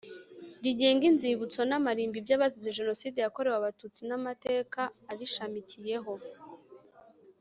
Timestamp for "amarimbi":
1.79-2.17